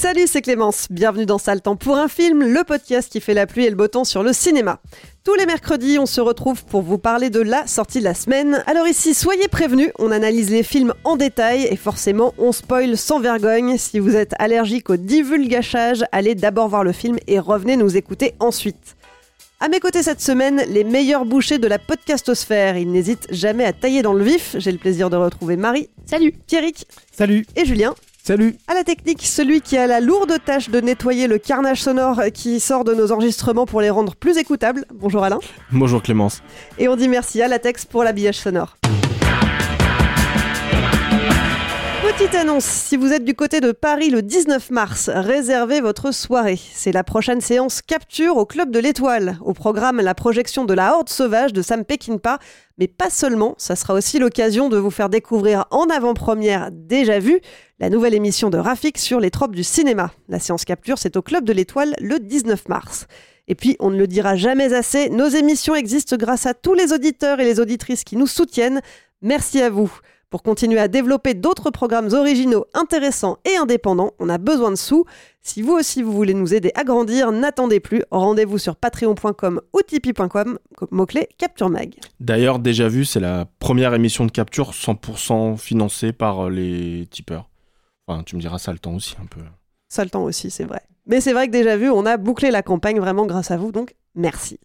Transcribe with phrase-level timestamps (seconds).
[0.00, 0.86] Salut, c'est Clémence.
[0.90, 3.74] Bienvenue dans Sale Temps pour un film, le podcast qui fait la pluie et le
[3.74, 4.78] beau temps sur le cinéma.
[5.24, 8.62] Tous les mercredis, on se retrouve pour vous parler de la sortie de la semaine.
[8.68, 13.18] Alors ici, soyez prévenus, on analyse les films en détail et forcément, on spoil sans
[13.18, 13.76] vergogne.
[13.76, 18.34] Si vous êtes allergique au divulgachage, allez d'abord voir le film et revenez nous écouter
[18.38, 18.94] ensuite.
[19.58, 22.76] À mes côtés cette semaine, les meilleurs bouchers de la podcastosphère.
[22.76, 24.54] Ils n'hésitent jamais à tailler dans le vif.
[24.60, 25.88] J'ai le plaisir de retrouver Marie.
[26.06, 26.34] Salut.
[26.46, 26.86] Pierrick.
[27.10, 27.44] Salut.
[27.56, 27.96] Et Julien.
[28.28, 28.56] Salut.
[28.66, 32.60] À la technique, celui qui a la lourde tâche de nettoyer le carnage sonore qui
[32.60, 34.84] sort de nos enregistrements pour les rendre plus écoutables.
[34.92, 35.38] Bonjour Alain.
[35.72, 36.42] Bonjour Clémence.
[36.78, 38.76] Et on dit merci à Latex pour l'habillage sonore.
[42.18, 46.58] Petite annonce, si vous êtes du côté de Paris le 19 mars, réservez votre soirée.
[46.72, 49.38] C'est la prochaine séance Capture au Club de l'Étoile.
[49.40, 52.40] Au programme, la projection de La Horde Sauvage de Sam Peckinpah.
[52.76, 57.40] Mais pas seulement, ça sera aussi l'occasion de vous faire découvrir en avant-première déjà vue
[57.78, 60.10] la nouvelle émission de Rafik sur les tropes du cinéma.
[60.28, 63.06] La séance Capture, c'est au Club de l'Étoile le 19 mars.
[63.46, 66.92] Et puis, on ne le dira jamais assez, nos émissions existent grâce à tous les
[66.92, 68.80] auditeurs et les auditrices qui nous soutiennent.
[69.22, 69.92] Merci à vous.
[70.30, 75.06] Pour continuer à développer d'autres programmes originaux, intéressants et indépendants, on a besoin de sous.
[75.40, 78.02] Si vous aussi vous voulez nous aider à grandir, n'attendez plus.
[78.10, 80.58] Rendez-vous sur patreon.com ou tipeee.com,
[80.90, 81.94] mot-clé Capture Mag.
[82.20, 87.48] D'ailleurs, déjà vu, c'est la première émission de Capture 100% financée par les tipeurs.
[88.06, 89.40] Enfin, tu me diras ça le temps aussi un peu.
[89.88, 90.82] Ça le temps aussi, c'est vrai.
[91.06, 93.72] Mais c'est vrai que déjà vu, on a bouclé la campagne vraiment grâce à vous,
[93.72, 94.60] donc merci.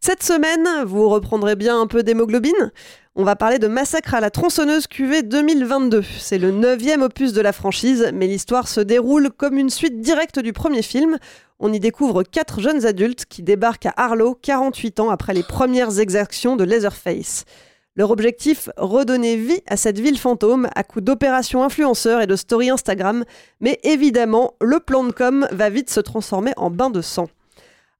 [0.00, 2.70] Cette semaine, vous reprendrez bien un peu d'hémoglobine.
[3.16, 6.04] On va parler de Massacre à la tronçonneuse QV 2022.
[6.20, 10.38] C'est le neuvième opus de la franchise, mais l'histoire se déroule comme une suite directe
[10.38, 11.18] du premier film.
[11.58, 15.98] On y découvre quatre jeunes adultes qui débarquent à Harlow 48 ans après les premières
[15.98, 17.44] exactions de Leatherface.
[17.96, 22.70] Leur objectif, redonner vie à cette ville fantôme à coup d'opérations influenceurs et de stories
[22.70, 23.24] Instagram.
[23.60, 27.26] Mais évidemment, le plan de com va vite se transformer en bain de sang.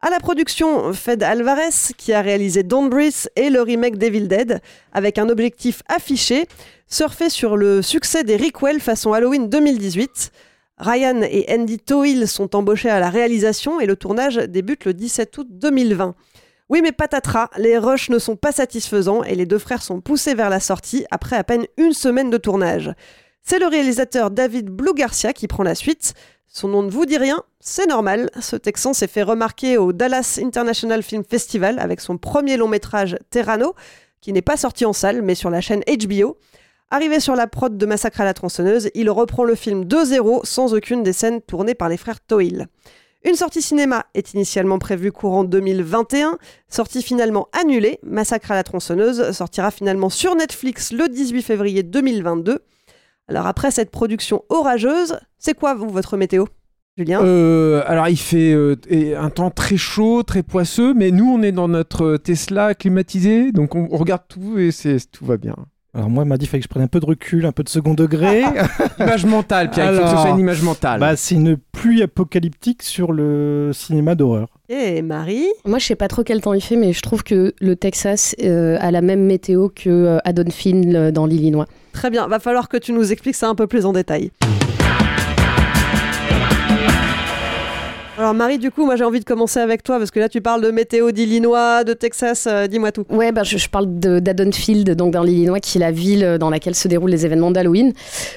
[0.01, 2.89] À la production, Fed Alvarez, qui a réalisé Don't
[3.35, 4.61] et le remake Devil Dead,
[4.93, 6.47] avec un objectif affiché,
[6.87, 10.31] surfer sur le succès des Requel façon Halloween 2018.
[10.79, 15.37] Ryan et Andy Tohill sont embauchés à la réalisation et le tournage débute le 17
[15.37, 16.15] août 2020.
[16.69, 20.35] Oui, mais patatras, les rushs ne sont pas satisfaisants et les deux frères sont poussés
[20.35, 22.93] vers la sortie après à peine une semaine de tournage.
[23.43, 26.15] C'est le réalisateur David Blue Garcia qui prend la suite.
[26.59, 28.31] Son nom ne vous dit rien, c'est normal.
[28.41, 33.17] Ce Texan s'est fait remarquer au Dallas International Film Festival avec son premier long métrage
[33.31, 33.77] Terrano,
[34.21, 36.37] qui n'est pas sorti en salle mais sur la chaîne HBO.
[36.91, 40.75] Arrivé sur la prod de Massacre à la tronçonneuse, il reprend le film 2-0 sans
[40.75, 42.67] aucune des scènes tournées par les frères Tohill.
[43.25, 46.39] Une sortie cinéma est initialement prévue courant 2021,
[46.69, 48.01] sortie finalement annulée.
[48.03, 52.65] Massacre à la tronçonneuse sortira finalement sur Netflix le 18 février 2022.
[53.29, 56.47] Alors après cette production orageuse, c'est quoi vous votre météo
[56.97, 57.23] Julien?
[57.23, 58.77] Euh, Alors il fait euh,
[59.19, 63.75] un temps très chaud, très poisseux, mais nous on est dans notre Tesla climatisé, donc
[63.75, 65.55] on, regarde tout et c'est tout va bien.
[65.95, 67.53] Alors moi, elle m'a dit qu'il fallait que je prenne un peu de recul, un
[67.53, 68.43] peu de second degré.
[69.01, 71.01] Image mentale, Pierre, il faut que ce Alors, soit une image mentale.
[71.01, 74.49] bah, c'est une pluie apocalyptique sur le cinéma d'horreur.
[74.69, 75.47] Et Marie?
[75.65, 78.37] Moi, je sais pas trop quel temps il fait, mais je trouve que le Texas
[78.45, 81.67] euh, a la même météo que euh, euh, dans l'Illinois.
[81.93, 84.31] Très bien, va falloir que tu nous expliques ça un peu plus en détail.
[88.19, 90.41] Alors Marie, du coup, moi j'ai envie de commencer avec toi parce que là tu
[90.41, 93.05] parles de météo d'Illinois, de Texas, euh, dis-moi tout.
[93.11, 96.89] Ouais, bah, je, parle d'Haddonfield, donc dans l'Illinois, qui est la ville dans laquelle se
[96.89, 97.93] déroulent les événements d'Halloween.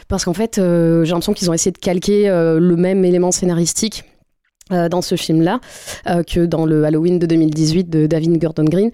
[0.08, 3.32] Parce qu'en fait, euh, j'ai l'impression qu'ils ont essayé de calquer euh, le même élément
[3.32, 4.04] scénaristique
[4.72, 5.60] euh, dans ce film-là
[6.08, 8.92] euh, que dans le Halloween de 2018 de David Gordon Green.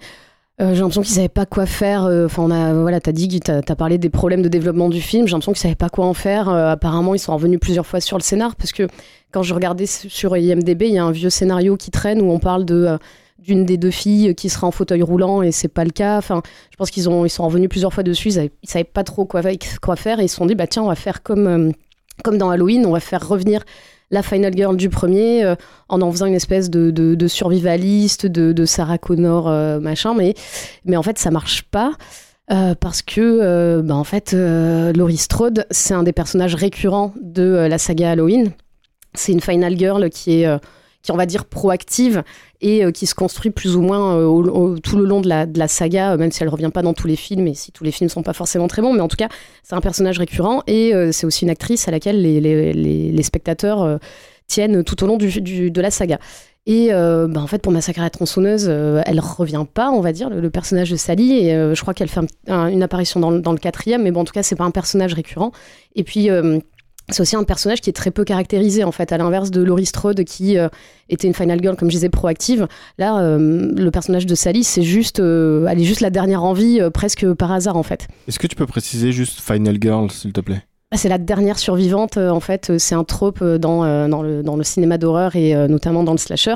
[0.60, 2.04] Euh, j'ai l'impression qu'ils savaient pas quoi faire.
[2.04, 5.00] euh, Enfin, on a, voilà, t'as dit, t'as as parlé des problèmes de développement du
[5.00, 5.26] film.
[5.28, 6.48] J'ai l'impression qu'ils savaient pas quoi en faire.
[6.48, 8.88] Euh, apparemment, ils sont revenus plusieurs fois sur le scénar parce que
[9.30, 12.38] quand je regardais sur IMDb, il y a un vieux scénario qui traîne où on
[12.40, 12.98] parle de
[13.38, 16.18] d'une des deux filles qui sera en fauteuil roulant et c'est pas le cas.
[16.18, 18.30] Enfin, je pense qu'ils ont ils sont revenus plusieurs fois dessus.
[18.30, 19.42] Ils, avaient- ils savaient pas trop quoi,
[19.96, 21.72] faire et ils se sont dit bah tiens, on va faire comme
[22.24, 23.62] comme dans Halloween, on va faire revenir
[24.10, 25.54] la final girl du premier euh,
[25.88, 30.34] en en faisant une espèce de, survivaliste, de, Sarah Connor euh, machin, mais
[30.84, 31.92] mais en fait ça marche pas.
[32.50, 37.76] euh, parce que, bah, en fait, Laurie Strode, c'est un des personnages récurrents de la
[37.76, 38.52] saga Halloween.
[39.12, 40.58] C'est une final girl qui est,
[41.10, 42.22] on va dire proactive
[42.60, 46.12] et euh, qui se construit plus ou moins euh, tout le long de la, saga,
[46.12, 48.10] euh, même si elle revient pas dans tous les films et si tous les films
[48.10, 49.28] sont pas forcément très bons, mais en tout cas
[49.62, 53.98] c'est un personnage récurrent et c'est aussi une actrice à laquelle les, spectateurs
[54.46, 56.18] tiennent tout au long de la saga.
[56.66, 60.30] Et bah, en fait, pour Massacre à la tronçonneuse, elle revient pas, on va dire,
[60.30, 61.38] le, personnage de Sally.
[61.38, 64.10] Et je crois qu'elle fait un- un- une apparition dans, le- dans le quatrième, mais
[64.10, 65.52] bon, en tout cas, c'est pas un personnage récurrent.
[65.94, 66.30] Et puis,
[67.10, 69.86] c'est aussi un personnage qui est très peu caractérisé, en fait, à l'inverse de Laurie
[69.86, 70.68] Strode, qui euh,
[71.08, 72.68] était une final girl, comme je disais, proactive.
[72.98, 76.80] Là, euh, le personnage de Sally, c'est juste, euh, elle est juste la dernière envie,
[76.92, 78.08] presque par hasard, en fait.
[78.26, 80.62] Est-ce que tu peux préciser juste Final Girl, s'il te plaît?
[80.90, 82.78] Ah, C'est la dernière survivante, en fait.
[82.78, 86.54] C'est un trope dans, dans, le, dans le cinéma d'horreur et notamment dans le slasher.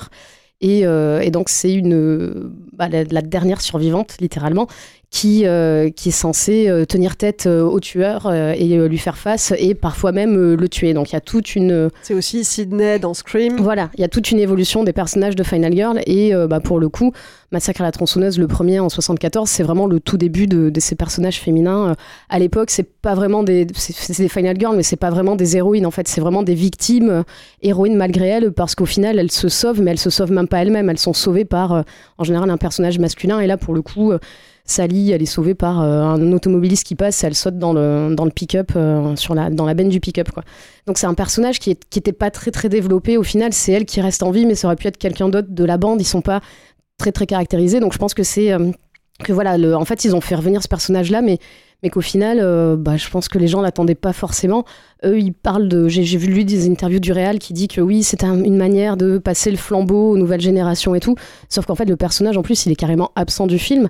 [0.62, 4.68] Et, euh, et donc, c'est une bah, la, la dernière survivante, littéralement,
[5.12, 9.18] qui, euh, qui est censée euh, tenir tête euh, au tueur euh, et lui faire
[9.18, 10.94] face et parfois même le tuer.
[10.94, 11.90] Donc, il y a toute une.
[12.02, 13.58] C'est aussi Sydney dans Scream.
[13.58, 16.00] Voilà, il y a toute une évolution des personnages de Final Girl.
[16.06, 17.12] Et euh, bah, pour le coup,
[17.50, 20.80] Massacre à la tronçonneuse, le premier en 74, c'est vraiment le tout début de, de
[20.80, 21.94] ces personnages féminins.
[22.30, 25.58] À l'époque, c'est pas vraiment des, c'est, des Final Girls, mais c'est pas vraiment des
[25.58, 25.84] héroïnes.
[25.84, 27.22] En fait, c'est vraiment des victimes,
[27.60, 30.62] héroïnes malgré elles, parce qu'au final, elles se sauvent, mais elles se sauvent même pas
[30.62, 30.88] elles-mêmes.
[30.88, 31.84] Elles sont sauvées par,
[32.16, 33.40] en général, un personnage masculin.
[33.40, 34.18] Et là, pour le coup, euh,
[34.64, 38.24] Sally, elle est sauvée par euh, un automobiliste qui passe, elle saute dans le, dans
[38.24, 40.28] le pick-up, euh, la, dans la benne du pick-up.
[40.86, 43.16] Donc c'est un personnage qui, est, qui était pas très très développé.
[43.16, 45.48] Au final, c'est elle qui reste en vie, mais ça aurait pu être quelqu'un d'autre
[45.50, 46.00] de la bande.
[46.00, 46.40] Ils sont pas
[46.98, 47.80] très très caractérisés.
[47.80, 48.70] Donc je pense que c'est euh,
[49.24, 51.38] que voilà, le, en fait, ils ont fait revenir ce personnage-là, mais
[51.84, 54.64] mais qu'au final, bah, je pense que les gens l'attendaient pas forcément.
[55.04, 55.88] Eux, ils parlent de.
[55.88, 58.96] J'ai vu lui des interviews du Réal qui dit que oui, c'est un- une manière
[58.96, 61.16] de passer le flambeau aux nouvelles générations et tout.
[61.48, 63.88] Sauf qu'en fait, le personnage, en plus, il est carrément absent du film.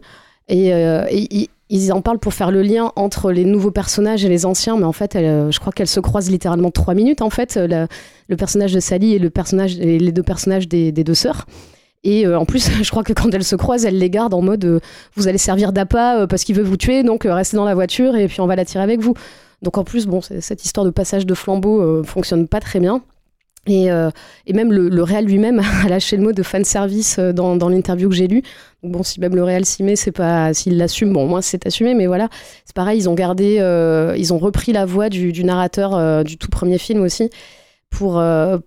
[0.48, 4.28] Et, euh, et ils- en parlent pour faire le lien entre les nouveaux personnages et
[4.28, 7.30] les anciens, mais en fait, euh, je crois qu'elles se croisent littéralement trois minutes, en
[7.30, 7.86] fait, euh,
[8.28, 11.46] le personnage de Sally et le personnage, les deux personnages des, deux sœurs.
[12.04, 14.80] Et en plus, je crois que quand elles se croisent, elles les gardent en mode
[15.16, 18.26] vous allez servir d'appât parce qu'il veut vous tuer, donc restez dans la voiture et
[18.28, 19.14] puis on va la tirer avec vous.
[19.62, 23.02] Donc en plus, bon, cette histoire de passage de flambeau fonctionne pas très bien.
[23.68, 24.10] Et, euh,
[24.46, 27.68] et même le, le réal lui-même a lâché le mot de fanservice euh, dans, dans
[27.68, 28.42] l'interview que j'ai lue.
[28.82, 31.12] Bon, si même le réal s'y met, c'est pas s'il l'assume.
[31.12, 32.28] Bon, moi c'est assumé, mais voilà,
[32.64, 32.98] c'est pareil.
[32.98, 36.78] Ils ont gardé, euh, ils ont repris la voix du, du narrateur du tout premier
[36.78, 37.30] film aussi
[37.90, 38.20] pour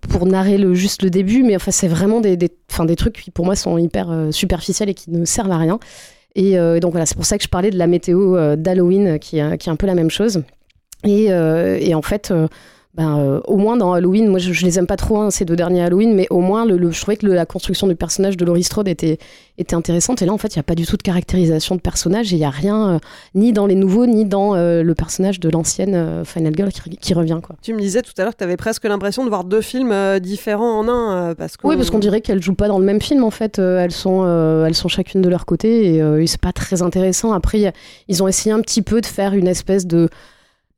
[0.07, 1.43] pour narrer le juste le début.
[1.43, 4.87] Mais enfin, c'est vraiment des, des, enfin, des trucs qui pour moi sont hyper superficiels
[4.87, 5.79] et qui ne servent à rien.
[6.35, 9.41] Et euh, donc voilà, c'est pour ça que je parlais de la météo d'Halloween, qui,
[9.59, 10.43] qui est un peu la même chose.
[11.03, 12.31] Et, et en fait,
[12.95, 15.43] ben, euh, au moins dans Halloween, moi je, je les aime pas trop hein, ces
[15.43, 17.95] deux derniers Halloween, mais au moins le, le- je trouvais que le- la construction du
[17.95, 19.17] personnage de Laurie Strode était,
[19.57, 20.21] était intéressante.
[20.21, 22.37] Et là, en fait, il n'y a pas du tout de caractérisation de personnage et
[22.37, 22.99] il n'y a rien, euh,
[23.33, 27.13] ni dans les nouveaux, ni dans euh, le personnage de l'ancienne Final Girl qui, qui
[27.13, 27.39] revient.
[27.43, 27.57] Quoi.
[27.61, 29.93] Tu me disais tout à l'heure que tu avais presque l'impression de voir deux films
[30.21, 31.35] différents en un.
[31.35, 31.67] parce que...
[31.67, 33.59] Oui, parce qu'on dirait qu'elles jouent pas dans le même film en fait.
[33.59, 34.23] Elles sont,
[34.65, 37.33] elles sont chacune de leur côté et, c'est pas très intéressant.
[37.33, 37.73] Après, a-
[38.07, 40.07] ils ont essayé un petit peu de faire une espèce de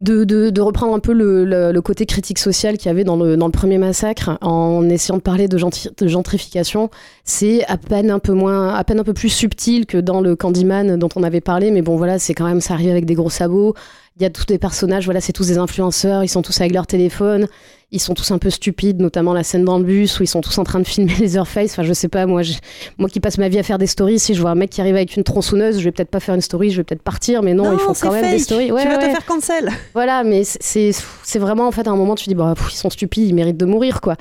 [0.02, 3.48] de, de, reprendre un peu le, côté critique social qu'il y avait dans le, dans
[3.48, 6.90] le premier massacre en essayant de parler de, de gentrification.
[7.24, 10.36] C'est à peine un peu moins, à peine un peu plus subtil que dans le
[10.36, 13.16] Candyman dont on avait parlé, mais bon voilà, c'est quand même ça arrive avec des
[13.16, 13.74] gros sabots.
[14.20, 16.74] Il y a tous des personnages, voilà, c'est tous des influenceurs, ils sont tous avec
[16.74, 17.48] leur téléphone.
[17.92, 20.42] ils sont tous un peu stupides, notamment la scène dans le bus où ils sont
[20.42, 21.72] tous en train de filmer les Face.
[21.72, 22.56] Enfin, je sais pas, moi, je-
[22.98, 24.82] moi qui passe ma vie à faire des stories, si je vois un mec qui
[24.82, 27.44] arrive avec une tronçonneuse, je vais peut-être pas faire une story, je vais peut-être partir,
[27.44, 28.72] mais non, ils font quand même des stories.
[28.72, 29.06] Ouais, tu vas ouais.
[29.06, 29.70] te faire cancel.
[29.94, 30.92] Voilà, mais c'est-
[31.38, 33.36] vraiment en fait à un moment tu te dis bah pff, ils sont stupides, ils
[33.36, 34.16] méritent de mourir quoi.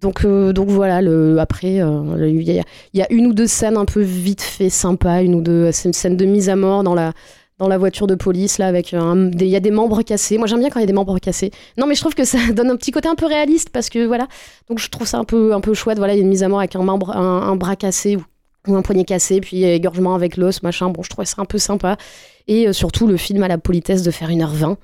[0.00, 2.62] Donc euh, donc voilà, le après euh, il y,
[2.94, 5.88] y a une ou deux scènes un peu vite fait sympa, une ou deux c'est
[5.88, 7.12] une scène de mise à mort dans la
[7.58, 10.38] dans la voiture de police là avec un, des- il y a des membres cassés.
[10.38, 11.50] Moi j'aime bien quand il y a des membres cassés.
[11.78, 14.04] Non mais je trouve que ça donne un petit côté un peu réaliste parce que
[14.06, 14.26] voilà.
[14.68, 15.98] Donc je trouve ça un peu un peu chouette.
[15.98, 18.16] Voilà, il y a une mise à mort avec un membre un, un bras cassé
[18.16, 18.24] ou
[18.66, 20.88] ou un poignet cassé, puis égorgement avec l'os, machin.
[20.88, 21.98] Bon, je trouvais ça un peu sympa.
[22.46, 24.76] Et euh, surtout, le film a la politesse de faire 1h20.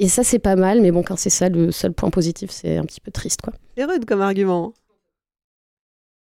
[0.00, 2.76] Et ça, c'est pas mal, mais bon, quand c'est ça le seul point positif, c'est
[2.76, 3.52] un petit peu triste, quoi.
[3.76, 4.72] C'est rude comme argument.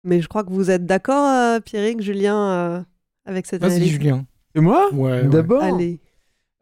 [0.03, 2.81] Mais je crois que vous êtes d'accord, euh, Pierrick, Julien, euh,
[3.25, 3.87] avec cette Vas-y.
[3.87, 4.25] Julien.
[4.57, 5.27] Et moi Ouais, ouais.
[5.27, 5.99] D'abord Allez.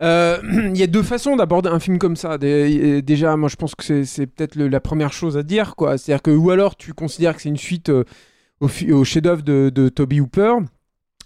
[0.03, 0.37] Euh,
[0.73, 2.37] Il y a deux façons d'aborder un film comme ça.
[2.37, 5.97] Déjà, moi, je pense que c'est- c'est peut-être le- la première chose à dire, quoi.
[5.97, 8.03] C'est-à-dire que, ou alors, tu considères que c'est une suite euh,
[8.59, 10.55] au, fi- au chef-d'œuvre de, de Toby Hooper,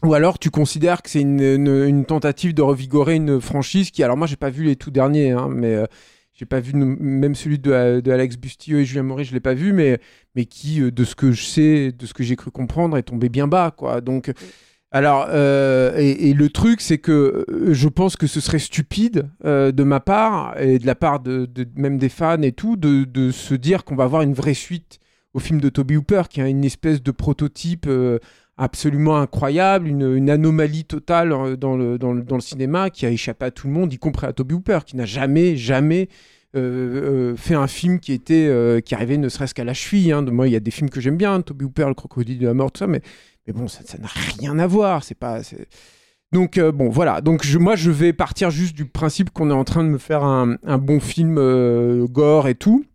[0.03, 4.03] ou alors tu considères que c'est une, une- une tentative de revigorer une franchise qui,
[4.03, 5.85] alors moi, j'ai pas vu les tout derniers, hein, mais euh,
[6.33, 9.55] j'ai pas vu même celui de, de Alex Bustillo et Julien Maurice, je l'ai pas
[9.55, 9.99] vu, mais
[10.35, 13.03] mais qui, euh, de ce que je sais, de ce que j'ai cru comprendre, est
[13.03, 13.99] tombé bien bas, quoi.
[13.99, 14.31] Donc
[14.91, 19.71] alors, euh, et, le truc, c'est que euh, je pense que ce serait stupide euh,
[19.71, 23.53] de ma part et de la part de, même des fans et tout, de, se
[23.53, 24.99] dire qu'on va avoir une vraie suite
[25.35, 27.87] au film de Toby Hooper, qui a une espèce de prototype
[28.57, 33.93] absolument incroyable, une, anomalie totale dans le, cinéma, qui a échappé à tout le monde,
[33.93, 36.09] y compris à Toby Hooper, qui n'a jamais, jamais
[36.55, 40.11] fait un film qui était qui arrivait ne serait-ce qu'à la cheville.
[40.11, 40.23] hein.
[40.23, 42.55] Moi, il y a des films que j'aime bien, Toby Hooper, Le Crocodile de la
[42.55, 43.03] mort, tout ça, mais
[43.49, 45.03] mais bon, ça n'a rien à voir.
[45.03, 45.41] C'est pas.
[46.31, 47.21] Donc euh, bon, voilà.
[47.21, 50.23] Donc moi, je vais partir juste du principe qu'on est en train de me faire
[50.23, 52.85] un, bon film euh, gore et tout.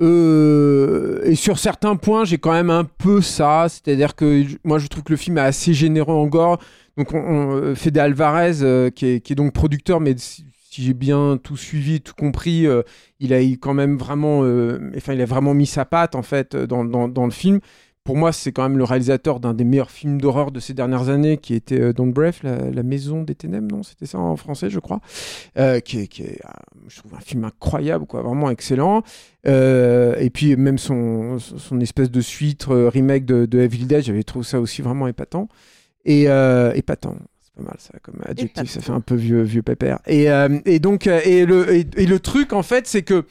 [0.00, 3.66] Euh, et sur certains points, j'ai quand même un peu ça.
[3.68, 6.58] C'est-à-dire que moi, je trouve que le film est assez généreux en gore.
[6.96, 12.00] Donc, on, on- Fede Alvarez, qui, est, donc producteur, mais si, j'ai bien tout suivi,
[12.00, 12.66] tout compris,
[13.20, 14.40] il a quand même vraiment,
[14.94, 17.60] enfin, il a vraiment mis sa patte en fait dans le film.
[18.06, 21.08] Pour moi, c'est quand même le réalisateur d'un des meilleurs films d'horreur de ces dernières
[21.08, 24.36] années, qui était euh, Don't Breath, la, la Maison des Ténèbres, non C'était ça en
[24.36, 25.00] français, je crois.
[25.58, 26.48] Euh, qui est, qui est, euh,
[26.86, 29.02] je trouve, un film incroyable, quoi, vraiment excellent.
[29.48, 34.04] Euh, et puis même son, son espèce de suite euh, remake de, de Evil Dead,
[34.04, 35.48] j'avais trouvé ça aussi vraiment épatant.
[36.04, 36.26] Et
[36.76, 39.98] épatant, c'est pas mal ça comme adjectif, ça fait un peu vieux, vieux pépère.
[40.06, 40.28] Et,
[40.64, 43.24] et donc, et le, et, et le truc en fait, c'est que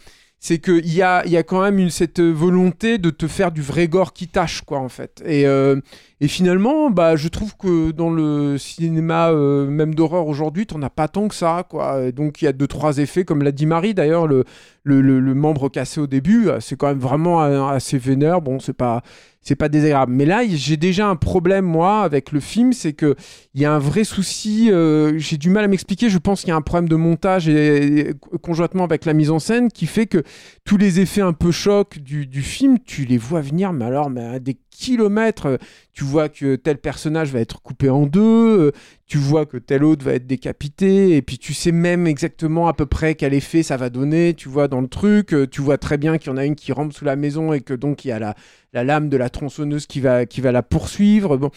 [0.46, 3.88] c'est qu'il y a, y a quand même cette volonté de te faire du vrai
[3.88, 5.24] gore qui tâche, quoi, en fait.
[5.26, 5.82] Et, euh,
[6.22, 10.92] et finalement, bah, je trouve que dans le cinéma, euh, même d'horreur aujourd'hui, t'en as
[10.92, 12.12] pas tant que ça, quoi.
[12.12, 14.44] Donc, il y a deux, trois effets, comme l'a dit Marie, d'ailleurs, le,
[14.86, 18.42] le, le- membre cassé au début, euh, c'est quand même vraiment euh, assez vénère.
[18.42, 19.02] Bon, c'est pas,
[19.42, 20.14] c'est pas désagréable.
[20.14, 23.16] Mais là, j'ai déjà un problème, moi, avec le film, c'est que
[23.54, 24.72] il y a un vrai souci.
[24.72, 26.10] euh, j'ai du mal à m'expliquer.
[26.10, 27.50] Je pense qu'il y a un problème de montage
[28.42, 30.24] conjointement avec la mise en scène qui fait que
[30.64, 34.10] tous les effets un peu chocs du, du film, tu les vois venir, mais alors,
[34.10, 35.48] mais à des kilomètres.
[35.48, 35.58] euh,
[35.94, 38.72] Tu vois que tel personnage va être coupé en deux, euh,
[39.08, 42.74] tu vois que tel autre va être décapité, et puis tu sais même exactement à
[42.74, 45.34] peu près quel effet ça va donner, tu vois, dans le truc.
[45.34, 47.54] euh, Tu vois très bien qu'il y en a une qui rampe sous la maison
[47.54, 48.36] et que donc il y a la,
[48.74, 51.38] la lame de la tronçonneuse qui va, qui va la poursuivre.
[51.38, 51.50] Bon.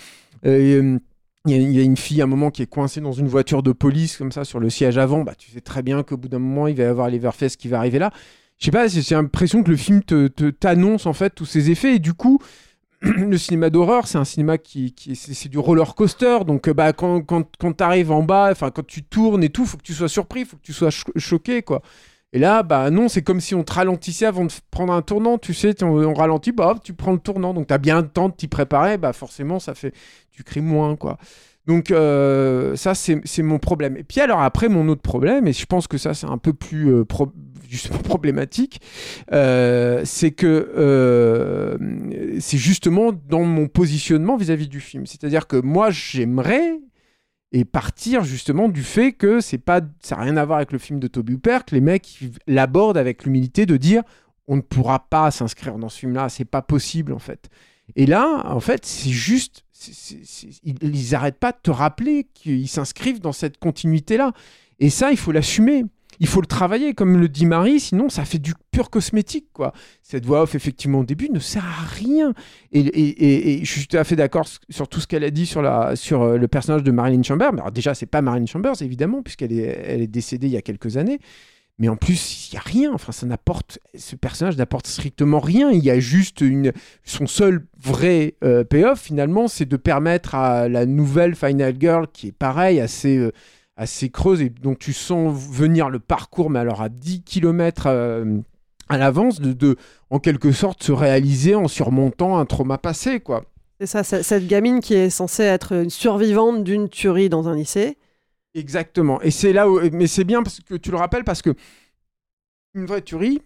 [1.47, 3.73] Il y, a, une fille à un moment qui est coincée dans une voiture de
[3.73, 5.23] police comme ça sur le siège avant.
[5.23, 7.57] Bah, tu sais très bien qu'au bout d'un moment il va y avoir les Verfest
[7.59, 8.11] qui va arriver là.
[8.59, 11.95] Je sais pas, j'ai l'impression que le film te- t'annonce en fait tous ces effets
[11.95, 12.41] et du coup
[13.01, 16.39] le cinéma d'horreur, c'est un cinéma qui, qui c'est du roller coaster.
[16.47, 19.51] Donc, euh, bah, quand, quand, quand tu arrives en bas, enfin, quand tu tournes et
[19.51, 21.83] tout, faut que tu sois surpris, faut que tu sois cho- choqué, quoi.
[22.33, 25.39] Et là, bah non, c'est comme si on te ralentissait avant de prendre un tournant.
[25.39, 27.55] Tu sais, on, ralentit, bah tu prends le tournant.
[27.55, 28.99] Donc, tu as bien le temps de t'y préparer.
[28.99, 29.95] Bah forcément, ça fait.
[30.33, 31.19] Tu cries moins, quoi.
[31.69, 33.99] Donc, euh, ça, c'est mon problème.
[33.99, 36.55] Et puis, alors, après, mon autre problème, et je pense que ça, c'est un peu
[36.55, 37.05] plus euh,
[38.05, 38.81] problématique,
[39.33, 41.77] euh, c'est que euh,
[42.41, 45.05] c'est justement dans mon positionnement vis-à-vis du film.
[45.05, 46.81] C'est-à-dire que moi, j'aimerais
[47.53, 50.79] et partir justement du fait que c'est pas ça n'a rien à voir avec le
[50.79, 54.03] film de Toby Hooper que les mecs l'abordent avec l'humilité de dire
[54.49, 57.49] on ne pourra pas s'inscrire dans ce film là c'est pas possible en fait
[57.97, 59.65] et là en fait c'est juste
[60.65, 64.33] ils, ils arrêtent pas de te rappeler qu'ils s'inscrivent dans cette continuité là
[64.81, 65.85] et ça il faut l'assumer
[66.21, 69.73] il faut le travailler comme le dit Marie sinon ça fait du pur cosmétique quoi
[70.03, 72.35] cette voix off effectivement au début ne sert à rien
[72.73, 75.63] et, et- je suis tout à fait d'accord sur tout ce qu'elle a dit sur,
[75.63, 77.53] la, sur euh, le personnage de Marilyn Chambers.
[77.53, 80.57] Mais alors déjà, c'est pas Marilyn Chambers, évidemment, puisqu'elle est, elle est décédée il y
[80.57, 81.19] a quelques années.
[81.79, 82.93] Mais en plus, il y a rien.
[82.93, 83.79] Enfin, ça n'apporte.
[83.97, 85.71] Ce personnage n'apporte strictement rien.
[85.71, 86.73] Il y a juste une.
[87.05, 92.29] Son seul vrai euh, payoff, finalement, c'est de permettre à la nouvelle Final Girl, qui
[92.29, 93.33] est pareil, assez, euh,
[93.77, 97.87] assez creuse, et donc tu sens venir le parcours, mais alors à 10 km
[98.89, 99.77] à l'avance, de, de,
[100.11, 103.45] en quelque sorte, se réaliser en surmontant un trauma passé, quoi.
[103.81, 107.97] C'est ça, cette gamine qui est censée être une survivante d'une tuerie dans un lycée.
[108.55, 109.21] Exactement.
[109.23, 109.81] Et c'est là où.
[109.93, 111.55] Mais c'est bien parce que tu le rappelles parce que.
[112.75, 113.41] Une vraie tuerie.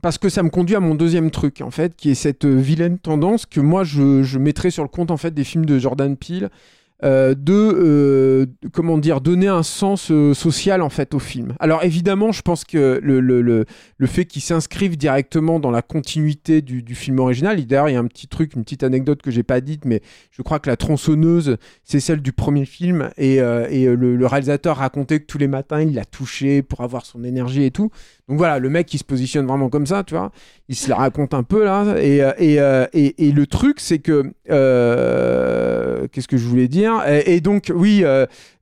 [0.00, 2.54] Parce que ça me conduit à mon deuxième truc, en fait, qui est cette euh,
[2.54, 5.78] vilaine tendance que moi je, je mettrais sur le compte, en fait, des films de
[5.78, 6.50] Jordan Peele.
[7.04, 11.54] Euh, de euh, comment dire donner un sens euh, social en fait au film.
[11.60, 15.82] Alors évidemment, je pense que le, le, le, le fait qu'ils s'inscrivent directement dans la
[15.82, 19.22] continuité du, du film original, d'ailleurs il y a un petit truc, une petite anecdote
[19.22, 23.10] que j'ai pas dite, mais je crois que la tronçonneuse c'est celle du premier film
[23.16, 26.62] et, euh, et euh, le, le réalisateur racontait que tous les matins il la touchait
[26.62, 27.90] pour avoir son énergie et tout.
[28.28, 30.30] Donc voilà, le mec qui se positionne vraiment comme ça, tu vois,
[30.68, 31.96] il se la raconte un peu là.
[31.98, 34.32] Et, euh, euh, le truc, c'est que.
[34.50, 37.02] euh, Qu'est-ce que je voulais dire?
[37.26, 38.04] Et, donc, oui,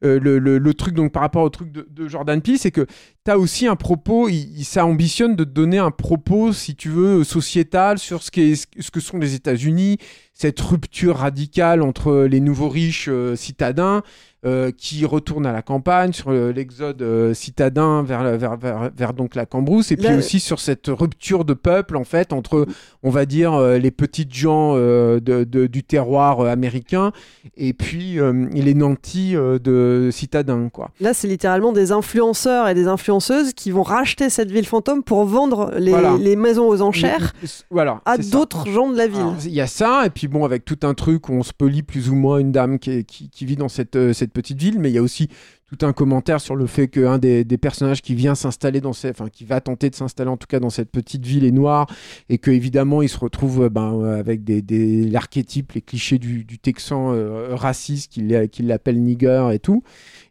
[0.03, 2.87] le, truc, donc par rapport au truc de, de Jordan Peele, c'est que
[3.31, 7.25] as aussi un propos, il, ça ambitionne de te donner un propos, si tu veux,
[7.25, 9.99] sociétal sur ce, qu'est- ce que sont les États-Unis,
[10.35, 14.03] cette rupture radicale entre les nouveaux riches euh, citadins
[14.45, 18.91] euh, qui retournent à la campagne, sur euh, l'exode euh, citadin vers, la- vers, vers,
[18.95, 22.67] vers donc la Cambrousse, et puis aussi sur cette rupture de peuple, en fait, entre,
[23.03, 27.13] on va dire, les petites gens de, de- du terroir américain
[27.57, 28.19] et puis
[28.53, 30.91] les nantis de citadins, quoi.
[31.01, 35.25] Là, c'est littéralement des influenceurs et des influenceuses qui vont racheter cette ville fantôme pour
[35.25, 36.17] vendre les, Voilà.
[36.19, 37.33] les maisons aux enchères
[37.71, 39.27] Voilà, à d'autres gens de la ville.
[39.45, 42.11] Il y a ça, et puis bon, avec tout un truc où on spolie plus
[42.11, 44.79] ou moins une dame qui, est- qui, qui vit dans cette, euh, cette petite ville,
[44.79, 45.29] mais il y a aussi
[45.69, 49.21] tout un commentaire sur le fait qu'un des, des personnages qui vient s'installer dans cette,
[49.21, 51.89] enfin qui va tenter de s'installer en tout cas dans cette petite ville est noir,
[52.29, 56.19] et que évidemment il se retrouve euh, ben, euh, avec des, des l'archétype, les clichés
[56.19, 59.83] du, du Texan euh, raciste qu'il qu'il l'appelle nigger et tout,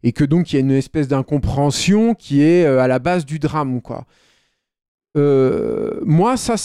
[0.04, 3.40] et que donc il y a une espèce d'incompréhension qui est à la base du
[3.40, 4.06] drame, quoi.
[5.18, 6.56] Euh, moi, ça,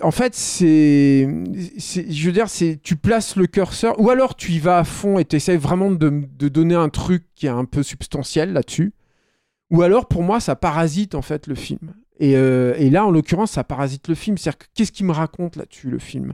[0.00, 4.58] en fait, c'est, je veux dire, c'est, tu places le curseur, ou alors tu y
[4.60, 6.08] vas à fond et tu essaies vraiment de,
[6.48, 8.92] donner un truc qui est un peu substantiel là-dessus,
[9.70, 11.94] ou alors pour moi, ça parasite en fait le film.
[12.20, 14.38] Et, euh, là, en l'occurrence, ça parasite le film.
[14.38, 16.32] C'est-à-dire que qu'est-ce qu'il me raconte là-dessus, le film?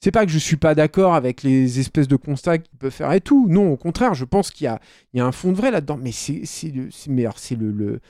[0.00, 3.12] C'est pas que je suis pas d'accord avec les espèces de constats qu'il peut faire
[3.12, 3.48] et tout.
[3.48, 4.66] Non, au contraire, je pense qu'il
[5.14, 5.98] y y a un fond de vrai là-dedans.
[6.00, 6.42] Mais c'est,
[6.72, 6.88] le-
[7.22, 8.00] alors, c'est le, le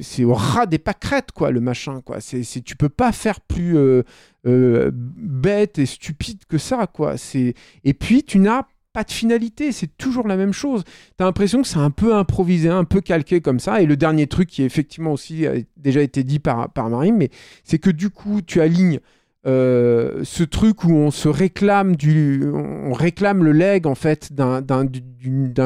[0.00, 2.20] c'est- au ras des pâquerettes, quoi, le machin, quoi.
[2.20, 4.02] C'est, tu peux pas faire plus euh,
[4.46, 7.16] euh, bête et stupide que ça, quoi.
[7.16, 7.54] C'est...
[7.84, 10.84] Et puis, tu n'as pas de finalité, c'est toujours la même chose.
[10.84, 13.80] Tu as l'impression que c'est un peu improvisé, un peu calqué comme ça.
[13.80, 17.30] Et le dernier truc qui, effectivement, aussi a déjà été dit par, par Marine, mais
[17.64, 19.00] c'est que du coup, tu alignes
[19.44, 24.62] euh, ce truc où on se réclame du, on réclame le leg en fait d'un,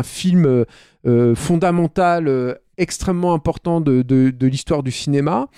[0.03, 0.65] film
[1.35, 5.49] fondamental, euh, extrêmement important de, de, l'histoire du cinéma,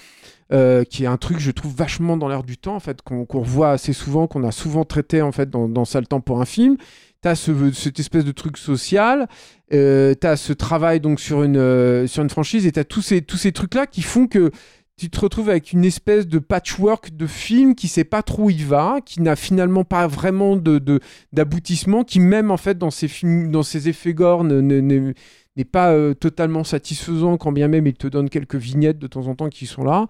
[0.52, 3.24] euh, qui est un truc je trouve vachement dans l'air du temps en fait, qu'on,
[3.24, 6.40] qu'on revoit assez souvent, qu'on a souvent traité en fait dans, dans Sale temps pour
[6.40, 6.76] un film.
[7.20, 9.26] T'as ce, cette espèce de truc social,
[9.72, 13.22] euh, t'as ce travail donc sur une, euh, sur une franchise et t'as tous ces,
[13.22, 14.52] tous ces trucs là qui font que
[14.98, 18.50] tu te retrouves avec une espèce de patchwork de film qui sait pas trop où
[18.50, 21.00] il va, qui n'a finalement pas vraiment de,
[21.32, 25.12] d'aboutissement, qui même en fait dans ses films, dans effets gore ne- ne- ne-
[25.56, 29.26] n'est pas euh, totalement satisfaisant, quand bien même il te donne quelques vignettes de temps
[29.28, 30.06] en temps qui sont là.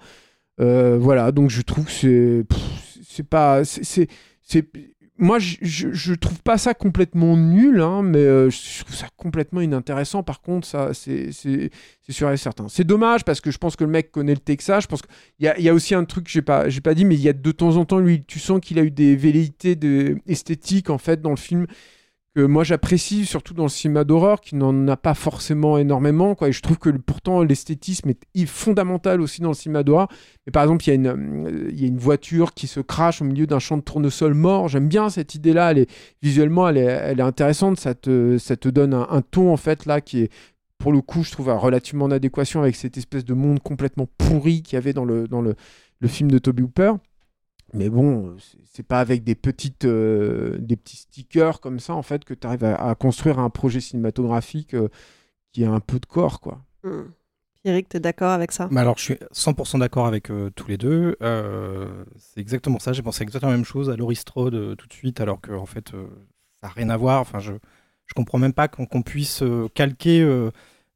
[0.60, 2.44] Euh, voilà, donc je trouve que
[3.06, 4.08] c'est, pas, c'est-
[5.18, 9.60] moi je, je, trouve pas ça complètement nul, hein, mais euh, je trouve ça complètement
[9.60, 10.22] inintéressant.
[10.22, 11.30] Par contre, ça, c'est,
[12.08, 12.68] sûr et certain.
[12.68, 14.84] C'est dommage parce que je pense que le mec connaît le Texas.
[14.84, 17.20] Je pense qu'il y a, aussi un truc que j'ai pas, pas dit, mais il
[17.20, 19.76] y a de temps en temps, lui, tu sens qu'il a eu des velléités
[20.26, 21.66] esthétiques en fait dans le film
[22.38, 26.36] que moi j'apprécie, surtout dans le cinéma d'horreur, qui n'en a pas forcément énormément.
[26.36, 26.50] Quoi.
[26.50, 30.06] Et je trouve que pourtant l'esthétisme est fondamental aussi dans le cinéma d'horreur.
[30.46, 32.78] Mais par exemple, il y, a une, euh, il y a une voiture qui se
[32.78, 34.68] crache au milieu d'un champ de tournesol mort.
[34.68, 35.72] J'aime bien cette idée-là.
[35.72, 35.90] Elle est,
[36.22, 37.80] visuellement, elle est, elle est intéressante.
[37.80, 40.30] Ça te, ça te donne un, un ton en fait là qui est
[40.78, 44.62] pour le coup, je trouve relativement en adéquation avec cette espèce de monde complètement pourri
[44.62, 45.56] qu'il y avait dans le, dans le,
[45.98, 46.92] le film de Toby Hooper.
[47.74, 48.36] Mais bon,
[48.72, 52.46] c'est- pas avec des petites, euh, des petits stickers comme ça en fait que tu
[52.46, 54.88] arrives à, à construire un projet cinématographique euh,
[55.52, 56.62] qui a un peu de corps, quoi.
[56.84, 57.02] Hmm.
[57.64, 58.68] Pierrick, t'es d'accord avec ça?
[58.70, 61.16] Mais alors, je suis 100% d'accord avec euh, tous les deux.
[61.22, 62.92] Euh, c'est exactement ça.
[62.92, 65.52] J'ai pensé exactement la même chose à Laurie Strode euh, tout de suite, alors que
[65.52, 66.06] en fait, euh,
[66.60, 67.20] ça n'a rien à voir.
[67.20, 67.52] Enfin, je
[68.06, 70.50] je comprends même pas qu'on qu'on puisse euh, calquer euh,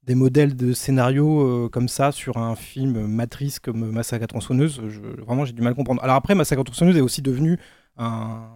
[0.04, 4.80] des modèles de scénario euh, comme ça sur un film matrice comme Massacre à tronçonneuse.
[5.24, 6.02] Vraiment, j'ai du mal à comprendre.
[6.02, 7.58] Alors après, Massacre à tronçonneuse est aussi devenu
[7.96, 8.48] un,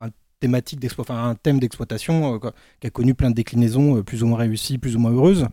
[0.00, 0.08] un
[0.40, 4.26] thématique enfin, un thème d'exploitation euh, qui a connu plein de déclinaisons euh, plus ou
[4.26, 5.46] moins réussies, plus ou moins heureuses.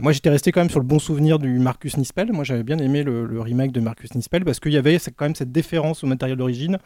[0.00, 2.32] Moi, j'étais resté quand même sur le bon souvenir du Marcus Nispel.
[2.32, 5.26] Moi, j'avais bien aimé le, le remake de Marcus Nispel parce qu'il y avait quand
[5.26, 6.78] même cette déférence au matériel d'origine,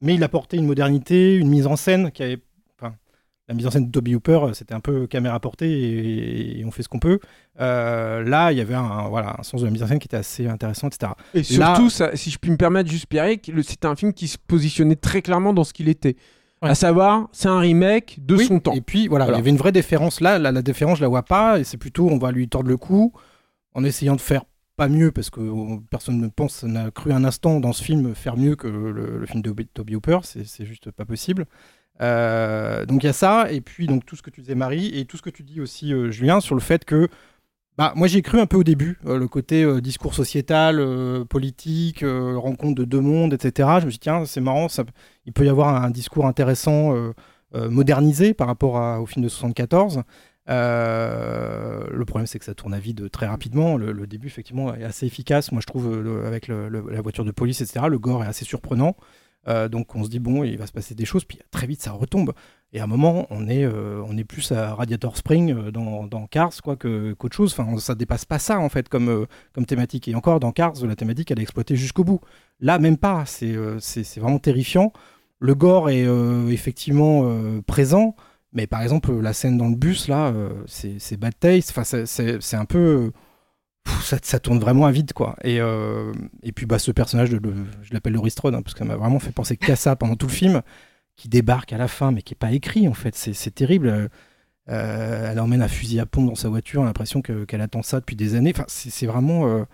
[0.00, 2.38] mais il apportait une modernité, une mise en scène qui avait.
[3.48, 6.64] La mise en scène de Toby Hooper, euh, c'était un peu caméra portée et, et
[6.64, 7.18] on fait ce qu'on peut.
[7.60, 10.06] Euh, là, il y avait un, voilà, un sens de la mise en scène qui
[10.06, 11.12] était assez intéressant, etc.
[11.34, 14.12] Et Là- surtout, ça, si je puis me permettre, juste Pierrick, le- c'était un film
[14.12, 16.16] qui se positionnait très clairement dans ce qu'il était.
[16.64, 18.72] À savoir, c'est un remake de Oui, son temps.
[18.74, 20.38] Et puis voilà, il y avait une vraie déférence là.
[20.38, 21.58] La, la déférence, je la vois pas.
[21.58, 23.12] Et c'est plutôt, on va lui tordre le cou
[23.74, 24.44] en essayant de faire
[24.76, 25.40] pas mieux parce que
[25.90, 29.26] personne ne pense, n'a cru un instant dans ce film faire mieux que le, le
[29.26, 30.20] film de Toby- Hooper.
[30.22, 31.46] C'est juste pas possible.
[32.00, 33.50] Euh, donc il y a ça.
[33.50, 35.60] Et puis donc tout ce que tu disais Marie et tout ce que tu dis
[35.60, 37.08] aussi euh, Julien sur le fait que
[37.78, 40.84] bah, moi j'ai cru un peu au début, euh, le côté discours sociétal,
[41.28, 43.68] politique, rencontre de deux mondes, etc.
[43.80, 44.84] Je me suis dit, tiens, c'est marrant, ça,
[45.24, 46.94] il peut y avoir un, discours intéressant,
[47.54, 50.02] modernisé par rapport au film de 74.
[50.48, 53.76] Euh, le problème, c'est que ça tourne à vide très rapidement.
[53.76, 55.52] Le, début, effectivement, est assez efficace.
[55.52, 58.96] Moi, je trouve, avec la voiture de police, etc., le gore est assez surprenant.
[59.48, 61.82] Euh, donc, on se dit, bon, il va se passer des choses, puis très vite,
[61.82, 62.32] ça retombe.
[62.72, 66.06] Et à un moment, on est, euh, on est plus à Radiator Spring euh, dans,
[66.06, 67.52] dans Cars quoi, que- qu'autre chose.
[67.58, 70.08] Enfin, ça dépasse pas ça, en fait, comme, comme thématique.
[70.08, 72.20] Et encore, dans Cars, la thématique, elle est exploitée jusqu'au bout.
[72.60, 73.24] Là, même pas.
[73.26, 74.92] C'est c'est- vraiment terrifiant.
[75.40, 76.06] Le gore est
[76.50, 77.26] effectivement
[77.66, 78.14] présent.
[78.54, 80.32] Mais par exemple, la scène dans le bus, là,
[80.66, 81.70] c'est bad taste.
[81.76, 83.10] Enfin, c'est un peu.
[84.02, 85.36] Ça, ça tourne vraiment à vide, quoi.
[85.42, 87.40] Et, euh, et puis, bah, ce personnage, de,
[87.82, 90.26] je l'appelle Laurie Strode, hein, parce qu'elle m'a vraiment fait penser qu'à ça pendant tout
[90.26, 90.62] le film,
[91.16, 93.14] qui débarque à la fin, mais qui est pas écrit, en fait.
[93.14, 94.10] C'est terrible.
[94.68, 98.00] Euh, elle emmène un fusil à pompe dans sa voiture, l'impression que- qu'elle attend ça
[98.00, 98.52] depuis des années.
[98.54, 99.46] Enfin, c'est vraiment.
[99.46, 99.64] euh,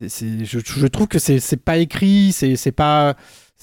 [0.00, 3.16] je, trouve que c'est pas écrit, c'est pas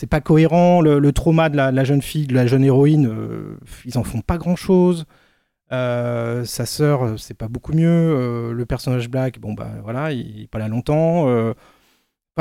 [0.10, 0.82] pas cohérent.
[0.82, 3.12] Le, trauma de la, la jeune fille, de la jeune héroïne,
[3.86, 5.06] ils en font pas grand chose.
[5.70, 7.88] Sa sœur, euh, c'est pas beaucoup mieux.
[7.90, 11.28] Euh, le personnage Black, bon bah voilà, il est pas là longtemps.
[11.30, 11.54] Euh,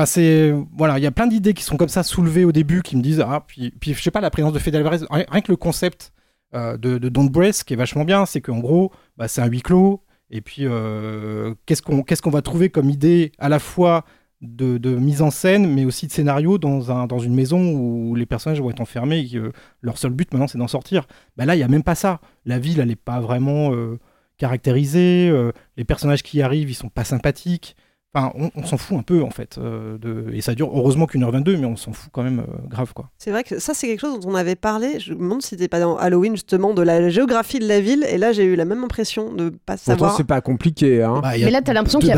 [0.05, 2.97] c'est voilà, il y a plein d'idées qui sont comme ça soulevées au début qui
[2.97, 5.51] me disent ah puis puis je sais pas la présence de Fede Alvarez rien, que
[5.51, 6.13] le concept
[6.55, 9.47] euh, de, de Don't Breath qui est vachement bien, c'est qu'en gros bah, c'est un
[9.47, 13.59] huis clos et puis euh, qu'est-ce qu'on qu'est-ce qu'on va trouver comme idée à la
[13.59, 14.05] fois
[14.43, 18.27] de, mise en scène mais aussi de scénario dans un dans une maison où les
[18.27, 21.07] personnages vont être enfermés et que leur seul but maintenant c'est d'en sortir.
[21.37, 22.21] Bah là il y a même pas ça.
[22.45, 23.99] La ville elle est pas vraiment euh,
[24.37, 25.29] caractérisée.
[25.31, 27.77] euh, les personnages qui arrivent ils sont pas sympathiques.
[28.17, 29.57] Enfin, on, on s'en fout un peu en fait.
[29.59, 30.33] euh, de...
[30.33, 32.93] Et ça dure heureusement qu'une heure 22, mais on s'en fout quand même euh, grave
[32.95, 33.11] quoi.
[33.19, 34.99] C'est vrai que ça, c'est quelque chose dont on avait parlé.
[35.01, 38.07] Je me demande si c'était pas dans Halloween, justement, de la géographie de la ville.
[38.11, 40.17] Et là, j'ai eu la même impression de pas Pourtant, savoir.
[40.17, 41.03] c'est pas compliqué.
[41.03, 41.21] Hein.
[41.23, 42.15] Bah, Mais là, t'as l'impression qu'il y a,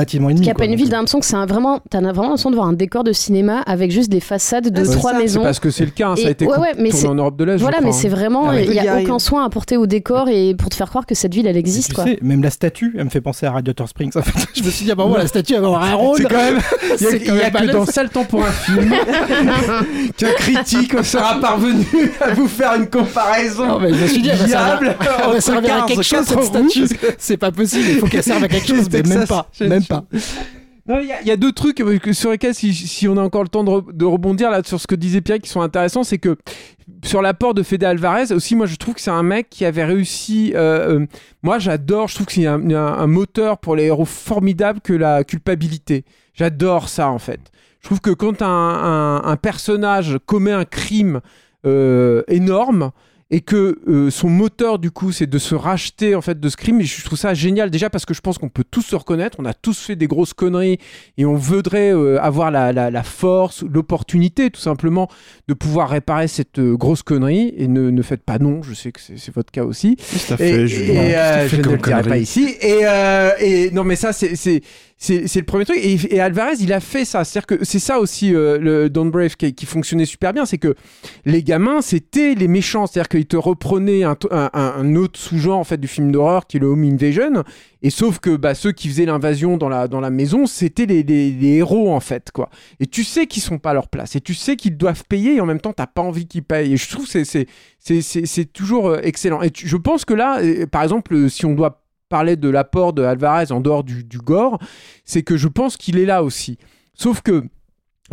[0.55, 2.73] pas une ville, t'as l'impression que c'est un vraiment, t'as vraiment l'impression de voir un
[2.73, 5.19] décor de cinéma avec juste des façades de trois ça.
[5.19, 5.41] maisons.
[5.41, 7.15] C'est parce que c'est le cas, hein, ça a été ouais, ouais, mais tourné en
[7.17, 7.57] Europe de l'Est.
[7.59, 7.99] Voilà, crois, mais hein.
[8.01, 10.55] c'est vraiment, Ah il y Il y a a- aucun soin apporté au décor et
[10.55, 12.05] pour te faire croire que cette ville, elle existe, tu quoi.
[12.05, 14.13] sais, même la statue, elle me fait penser à Radiator Springs.
[14.17, 15.63] En fait, je me suis dit, ah bah la statue, elle
[15.94, 16.18] rôle.
[16.18, 16.61] C'est quand même.
[17.01, 18.90] Il y a, a que dans ça le temps pour un film
[20.16, 21.85] qu'un critique sera parvenu
[22.20, 23.66] à vous faire une comparaison.
[23.66, 26.88] Non, mais je me suis dit, servir, elle va servir à quelque chose, cette statue.
[27.18, 29.48] C'est pas possible, il faut qu'elle serve à quelque chose, mais même pas.
[29.61, 30.05] Même pas.
[30.88, 33.70] Il y, a- deux trucs euh, sur lesquels, si, on a encore le temps de,
[33.70, 36.37] re- de rebondir là sur ce que disait Pierre, qui sont intéressants, c'est que
[37.05, 39.85] sur l'apport de Fede Alvarez, aussi, moi je trouve que c'est un mec qui avait
[39.85, 40.53] réussi.
[40.55, 41.07] euh, euh,
[41.42, 46.05] moi j'adore, je trouve que c'est un, moteur pour les héros formidable que la culpabilité.
[46.33, 47.40] J'adore ça en fait.
[47.81, 51.20] Je trouve que quand un, personnage commet un crime
[51.64, 52.92] énorme,
[53.31, 56.57] et que euh, son moteur du coup c'est de se racheter en fait de ce
[56.57, 58.97] crime et je trouve ça génial déjà parce que je pense qu'on peut tous se
[58.97, 59.37] reconnaître.
[59.38, 60.79] On a tous fait des grosses conneries
[61.19, 65.09] et on voudrait euh, avoir la, la- la force l'opportunité tout simplement
[65.47, 67.53] de pouvoir réparer cette euh, grosse connerie.
[67.59, 68.62] Et ne, ne faites pas non.
[68.62, 69.97] Je sais que c'est votre cas aussi.
[69.97, 72.55] Que et, fait, et, que je ne le dirai pas ici.
[72.62, 72.85] Et,
[73.41, 74.62] et non mais ça c'est
[75.11, 75.79] le premier truc.
[75.83, 77.25] Et, et Alvarez il a fait ça.
[77.25, 80.33] C'est à dire que c'est ça aussi euh, le Don't Brave qui, qui fonctionnait super
[80.33, 80.47] bien.
[80.47, 80.75] C'est que
[81.27, 82.87] les gamins c'était les méchants.
[82.87, 86.61] C'est à qu'ils te reprenaient un, autre sous-genre en fait du film d'horreur qui est
[86.61, 87.44] le Home Invasion.
[87.83, 91.04] Et sauf que bah, ceux qui faisaient l'invasion dans la, dans la maison c'était les,
[91.42, 92.50] héros en fait quoi.
[92.81, 94.16] Et tu sais qu'ils sont pas à leur place.
[94.16, 96.72] Et tu sais qu'ils doivent payer et en même temps t'as pas envie qu'ils payent.
[96.72, 97.46] Et je trouve c'est c'est
[97.78, 99.42] c'est toujours euh, excellent.
[99.42, 102.92] Et je pense que là euh, par exemple euh, si on doit parler de l'apport
[102.92, 104.59] de Alvarez en dehors du gore
[105.04, 106.59] c'est que je pense qu'il est là aussi.
[106.94, 107.44] Sauf que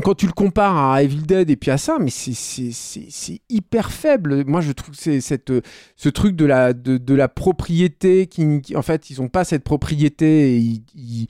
[0.04, 4.44] quand tu le compares à Evil Dead et puis à ça, mais c'est- hyper faible.
[4.46, 9.10] Moi, je trouve que c'est ce truc de la de, la propriété qui, en fait,
[9.10, 10.58] ils ont pas cette propriété
[10.96, 11.28] ils,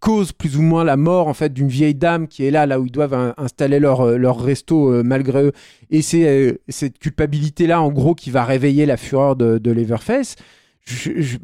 [0.00, 2.78] causent plus ou moins la mort en fait d'une vieille dame qui est là là
[2.80, 5.52] où ils doivent in- installer leur euh, leur resto euh, malgré eux.
[5.90, 9.70] Et c'est euh, cette culpabilité là en gros qui va réveiller la fureur de, de
[9.70, 10.36] Leatherface.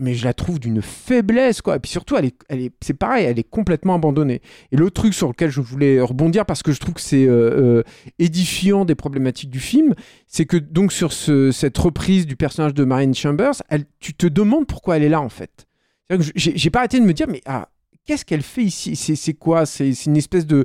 [0.01, 1.77] Mais je la trouve d'une faiblesse quoi.
[1.77, 4.41] Et puis surtout, elle est, elle est, c'est pareil, elle est complètement abandonnée.
[4.73, 7.79] Et l'autre truc sur lequel je voulais rebondir parce que je trouve que c'est euh,
[7.79, 7.83] euh,
[8.19, 9.95] édifiant des problématiques du film,
[10.27, 14.27] c'est que donc sur ce- cette reprise du personnage de Marine Chambers, elle, tu te
[14.27, 15.67] demandes pourquoi elle est là en fait.
[16.35, 17.69] J'ai j'ai pas arrêté de me dire mais ah,
[18.05, 18.97] qu'est-ce qu'elle fait ici?
[18.97, 19.67] C'est c'est quoi?
[19.67, 20.65] C'est c'est une espèce de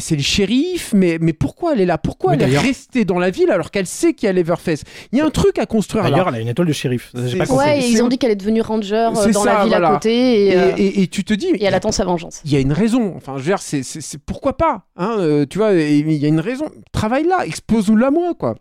[0.00, 1.96] c'est le shérif, mais, mais pourquoi elle est là?
[1.96, 5.18] Pourquoi elle est restée dans la ville alors qu'elle sait qu'il y a Leatherface Il
[5.18, 6.10] y a un truc à construire là.
[6.10, 7.10] D'ailleurs, elle a une étoile de shérif.
[7.12, 7.66] Pas compris.
[7.66, 9.88] Ouais, et ils ont dit qu'elle est devenue ranger euh, dans ça, la ville voilà.
[9.88, 12.42] à côté et, Et, euh, et- et tu te dis, et elle attend sa vengeance.
[12.44, 13.14] il y a une raison.
[13.16, 13.82] Enfin, je veux dire, c'est,
[14.26, 16.66] pourquoi pas hein, euh, Tu vois, et- il y a une raison.
[16.92, 18.56] Travaille là, expose-nous-la moi, quoi.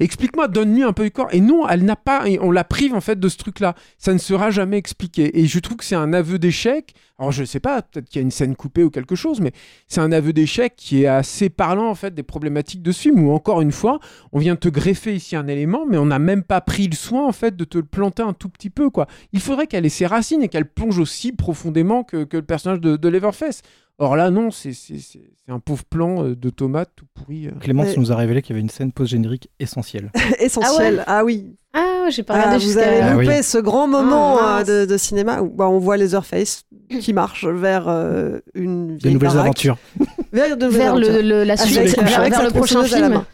[0.00, 1.28] Explique-moi, donne-lui un peu du corps.
[1.32, 2.28] Et non, elle n'a pas.
[2.28, 3.74] et on la prive en fait de ce truc-là.
[3.98, 5.38] Ça ne sera jamais expliqué.
[5.38, 6.94] Et je trouve que c'est un aveu d'échec.
[7.18, 9.52] Alors je sais pas, peut-être qu'il y a une scène coupée ou quelque chose, mais
[9.88, 13.24] c'est un aveu d'échec qui est assez parlant en fait des problématiques de ce film.
[13.24, 14.00] Où encore une fois,
[14.32, 17.26] on vient te greffer ici un élément, mais on n'a même pas pris le soin
[17.26, 19.06] en fait de te le planter un tout petit peu, quoi.
[19.32, 22.80] Il faudrait qu'elle ait ses racines et qu'elle plonge aussi profondément que, que le personnage
[22.80, 23.62] de, de Leatherface.
[23.98, 27.46] Or là, non, c'est, c'est, c'est- c'est un pauvre plan euh, de tomate tout pourri.
[27.46, 27.52] euh.
[27.60, 27.94] Clémence Ouais.
[27.96, 30.10] nous a révélé qu'il y avait une scène post-générique essentielle.
[30.38, 31.02] Essentiel.
[31.06, 31.56] Ah Ah, oui.
[31.72, 33.42] Ah, j'ai pas Ah, regardé vous avez Ah loupé oui.
[33.42, 36.64] ce grand moment Ah, euh, de, de cinéma où bah, on voit Leatherface
[37.00, 39.44] qui marche vers euh, une De vieille nouvelles baraque.
[39.46, 39.78] aventures.
[40.32, 41.22] Vers, de nouvelles Vers le, aventures.
[41.28, 43.24] le- la suite, Avec- euh, avec vers le prochain la film.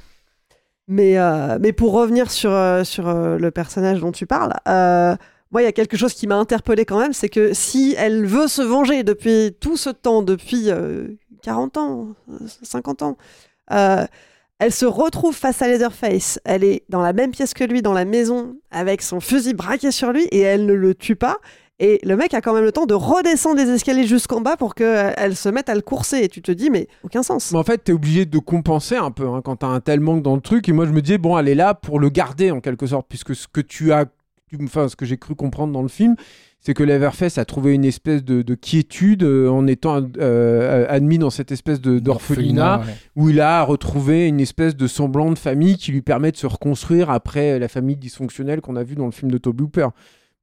[0.89, 2.51] Mais, euh, mais pour revenir sur,
[2.85, 5.17] sur euh, le personnage dont tu parles, euh,
[5.53, 8.25] moi, il y a quelque chose qui m'a interpellé quand même, c'est que si elle
[8.25, 11.09] veut se venger depuis tout ce temps, depuis euh,
[11.43, 13.19] 40 ans, euh, 50 ans,
[13.71, 14.07] euh,
[14.59, 16.41] elle se retrouve face à Leatherface.
[16.45, 19.91] Elle est dans la même pièce que lui, dans la maison, avec son fusil braqué
[19.91, 21.37] sur lui, et elle ne le tue pas.
[21.79, 24.75] Et le mec a quand même le temps de redescendre les escaliers jusqu'en bas pour
[24.75, 26.19] qu'elle se mette à le courser.
[26.23, 27.51] Et tu te dis, mais aucun sens.
[27.51, 30.23] Mais en fait, t'es obligé de compenser un peu hein, quand t'as un tel manque
[30.23, 30.69] dans le truc.
[30.69, 33.07] Et moi, je me disais, bon, elle est là pour le garder en quelque sorte,
[33.09, 34.07] puisque ce que tu as,
[34.63, 36.17] enfin, ce que j'ai cru comprendre dans le film,
[36.61, 41.19] c'est que Leatherface a trouvé une espèce de, de quiétude euh, en étant euh, admis
[41.19, 42.95] dans cette espèce d'orphelinat ouais.
[43.17, 46.47] où il a retrouvé une espèce de semblant de famille qui lui permet de se
[46.47, 49.89] reconstruire après la famille dysfonctionnelle qu'on a vue dans le film de Toby Hooper.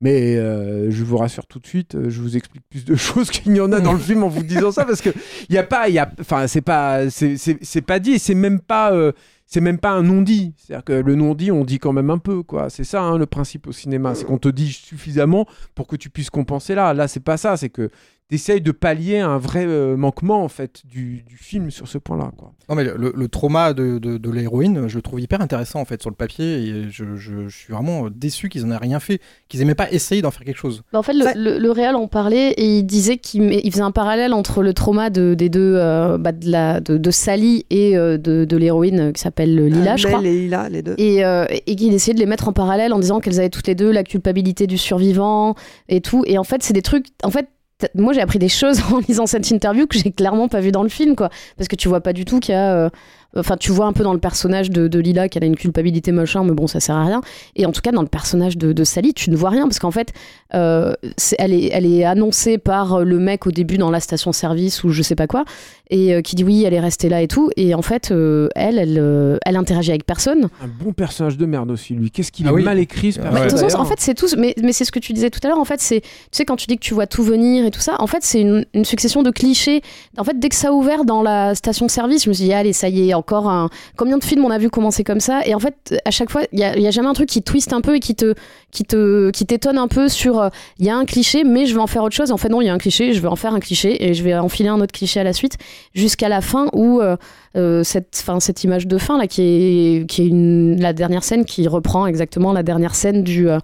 [0.01, 3.29] Mais euh, je vous rassure tout de suite, euh, je vous explique plus de choses
[3.29, 5.09] qu'il n'y en a dans le film en vous disant ça parce que
[5.49, 8.33] il y a pas, il y a, enfin c'est pas, c'est- pas dit, et c'est
[8.35, 9.11] même pas, euh,
[9.49, 10.53] c'est même pas un non dit.
[10.57, 12.69] C'est-à-dire que le non dit, on dit quand même un peu quoi.
[12.69, 16.11] C'est ça hein, le principe au cinéma, c'est qu'on te dit suffisamment pour que tu
[16.11, 16.93] puisses compenser là.
[16.93, 17.89] Là c'est pas ça, c'est que
[18.29, 22.31] t'essayes de pallier un vrai euh, manquement en fait du, du film sur ce point-là
[22.37, 22.51] quoi.
[22.69, 25.85] Non, mais le, le trauma de, de, de l'héroïne, je le trouve hyper intéressant en
[25.85, 28.99] fait sur le papier et je, je- je suis vraiment déçu qu'ils en aient rien
[28.99, 30.83] fait, qu'ils aient même pas essayé d'en faire quelque chose.
[30.93, 33.71] Bah, en fait, le, le, le réal en parlait et il disait qu'il met- il
[33.71, 37.11] faisait un parallèle entre le trauma de, des deux, euh, bah, de, la, de, de
[37.11, 40.19] Sally et euh, de, de l'héroïne euh, qui s'appelle Lila, Euh, je crois.
[40.21, 40.93] et Lila, les deux.
[40.99, 43.65] Et, euh, et qu'il essayait de les mettre en parallèle en disant qu'elles avaient toutes
[43.67, 45.55] les deux la culpabilité du survivant
[45.87, 46.23] et tout.
[46.27, 47.07] Et en fait, c'est des trucs.
[47.23, 47.47] En fait,
[47.95, 50.83] moi j'ai appris des choses en lisant cette interview que j'ai clairement pas vu dans
[50.83, 51.29] le film, quoi.
[51.57, 52.73] Parce que tu vois pas du tout qu'il y a.
[52.75, 52.89] euh,
[53.37, 56.43] Enfin, tu vois un peu dans le personnage de, Lila qu'elle a une culpabilité machin,
[56.43, 57.21] mais bon, ça sert à rien.
[57.55, 59.91] Et en tout cas, dans le personnage de, Sally, tu ne vois rien parce qu'en
[59.91, 60.13] fait,
[60.55, 60.93] euh,
[61.37, 65.03] elle, est, elle est annoncée par le mec au début dans la station-service ou je
[65.03, 65.45] sais pas quoi,
[65.89, 67.49] et euh, qui dit oui, elle est restée là et tout.
[67.57, 70.49] Et en fait, euh, elle, elle, euh, elle interagit avec personne.
[70.63, 72.11] Un bon personnage de merde aussi lui.
[72.11, 72.63] Qu'est-ce qu'il Ah est oui.
[72.63, 73.75] mal écrit ce personnage.
[73.75, 74.27] en fait, c'est tout.
[74.37, 75.57] Mais, mais c'est ce que tu disais tout à l'heure.
[75.59, 77.79] En fait, c'est, tu sais, quand tu dis que tu vois tout venir et tout
[77.79, 79.81] ça, en fait, c'est une, une succession de clichés.
[80.17, 82.73] En fait, dès que ça a ouvert dans la station-service, je me suis dit, allez,
[82.73, 83.69] ça y est, encore un.
[83.97, 85.41] Combien de films on a vu commencer comme ça?
[85.45, 87.29] Et en fait, à chaque fois, il y a, il y a jamais un truc
[87.29, 88.35] qui twiste un peu et qui te,
[88.71, 90.39] qui te, qui t'étonne un peu sur.
[90.39, 92.31] euh, Il y a un cliché, mais je vais en faire autre chose.
[92.31, 94.13] En fait, non, il y a un cliché, je vais en faire un cliché et
[94.13, 95.57] je vais enfiler un autre cliché à la suite
[95.93, 97.01] jusqu'à la fin où.
[97.01, 97.15] euh,
[97.57, 101.23] euh, cette, fin, cette image de fin là qui est, qui est une, la dernière
[101.23, 103.57] scène qui reprend exactement la dernière scène du, euh,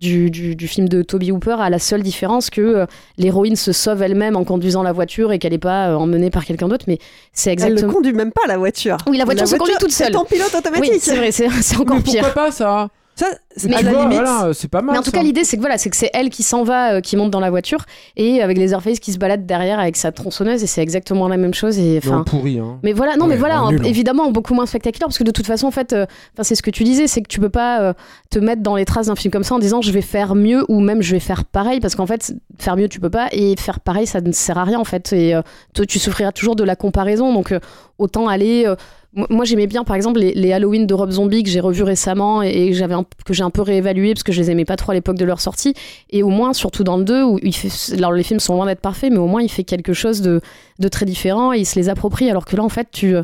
[0.00, 2.86] du, du, du film de Toby Hooper à la seule différence que euh,
[3.18, 6.46] l'héroïne se sauve elle-même en conduisant la voiture et qu'elle n'est pas euh, emmenée par
[6.46, 6.98] quelqu'un d'autre mais
[7.34, 8.96] c'est Elle ne exactement conduit même pas la voiture.
[9.06, 10.90] oui la voiture se conduit toute seule C'est en pilote automatique.
[10.94, 12.88] oui c'est vrai c'est c'est encore Mais pire pourquoi pas ça?
[13.14, 13.26] Ça,
[13.66, 14.92] Mais voilà, c'est pas mal.
[14.92, 15.16] Mais en tout ça.
[15.18, 17.30] cas, l'idée, c'est que voilà, c'est que c'est elle qui s'en va, euh, qui monte
[17.30, 17.84] dans la voiture,
[18.16, 21.36] et avec les Leatherface qui se balade derrière avec sa tronçonneuse, et c'est exactement la
[21.36, 21.78] même chose.
[21.78, 22.58] Et enfin, pourri.
[22.58, 22.78] Hein.
[22.82, 25.30] mais voilà, non, Ouais, mais voilà, en hein, évidemment, beaucoup moins spectaculaire, parce que de
[25.30, 26.06] toute façon, en fait, euh,
[26.42, 27.92] c'est ce que tu disais, c'est que tu peux pas euh,
[28.30, 30.64] te mettre dans les traces d'un film comme ça en disant je vais faire mieux
[30.68, 33.54] ou même je vais faire pareil, parce qu'en fait, faire mieux, tu peux pas, et
[33.58, 35.42] faire pareil, ça ne sert à rien, en fait, et euh,
[35.74, 37.54] toi, tu souffriras toujours de la comparaison, donc
[37.98, 38.66] autant aller.
[39.14, 42.42] moi- j'aimais bien, par exemple, les, les Halloween de Rob Zombie que j'ai revus récemment
[42.42, 42.94] et, et que j'avais
[43.24, 45.24] que j'ai un peu réévalué parce que je les aimais pas trop à l'époque de
[45.24, 45.74] leur sortie.
[46.10, 48.66] Et au moins, surtout dans le 2, où il fait, alors les films sont loin
[48.66, 50.40] d'être parfaits, mais au moins il fait quelque chose de,
[50.78, 52.30] de très différent et il se les approprie.
[52.30, 53.14] Alors que là, en fait, tu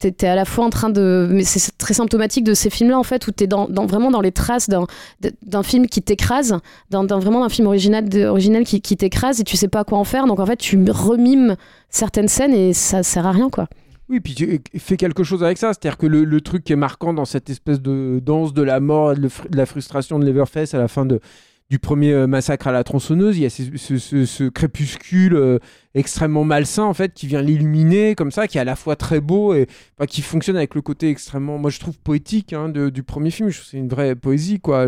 [0.00, 1.28] t'es es à la fois en train de.
[1.30, 4.10] Mais c'est très symptomatique de ces films-là, en fait, où tu es dans, dans- vraiment
[4.10, 6.58] dans les traces d'un film qui t'écrase,
[6.90, 10.04] d'un- vraiment d'un film original, original qui, qui t'écrase et tu sais pas quoi en
[10.04, 10.26] faire.
[10.26, 11.56] Donc en fait, tu remimes
[11.90, 13.68] certaines scènes et ça sert à rien, quoi.
[14.08, 15.72] Oui, puis tu fais quelque chose avec ça.
[15.72, 19.14] C'est-à-dire que le, truc qui est marquant dans cette espèce de danse de la mort
[19.14, 23.38] de, la frustration de Leverface à la fin du premier euh, massacre à la tronçonneuse,
[23.38, 25.58] il y a ce, crépuscule euh,
[25.94, 29.66] extrêmement malsain qui vient l'illuminer comme ça, qui est à la fois très beau et
[30.06, 33.50] qui fonctionne avec le côté extrêmement, moi je trouve poétique hein, du premier film.
[33.50, 34.86] C'est une vraie poésie quoi.